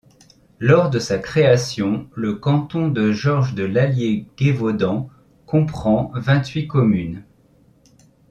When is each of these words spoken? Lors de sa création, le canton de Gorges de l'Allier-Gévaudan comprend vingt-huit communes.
Lors 0.57 0.89
de 0.89 0.97
sa 0.97 1.19
création, 1.19 2.09
le 2.15 2.33
canton 2.33 2.87
de 2.87 3.13
Gorges 3.13 3.53
de 3.53 3.63
l'Allier-Gévaudan 3.65 5.11
comprend 5.45 6.11
vingt-huit 6.15 6.65
communes. 6.67 7.23